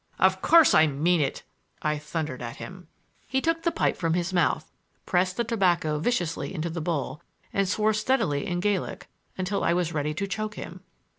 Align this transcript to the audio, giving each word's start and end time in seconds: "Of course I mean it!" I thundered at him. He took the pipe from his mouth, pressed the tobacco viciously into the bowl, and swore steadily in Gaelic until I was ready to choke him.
"Of 0.17 0.41
course 0.41 0.73
I 0.73 0.87
mean 0.87 1.21
it!" 1.21 1.43
I 1.83 1.99
thundered 1.99 2.41
at 2.41 2.55
him. 2.55 2.87
He 3.27 3.39
took 3.39 3.61
the 3.61 3.69
pipe 3.69 3.95
from 3.95 4.15
his 4.15 4.33
mouth, 4.33 4.71
pressed 5.05 5.37
the 5.37 5.43
tobacco 5.43 5.99
viciously 5.99 6.51
into 6.55 6.71
the 6.71 6.81
bowl, 6.81 7.21
and 7.53 7.69
swore 7.69 7.93
steadily 7.93 8.47
in 8.47 8.61
Gaelic 8.61 9.07
until 9.37 9.63
I 9.63 9.73
was 9.73 9.93
ready 9.93 10.15
to 10.15 10.25
choke 10.25 10.55
him. 10.55 10.81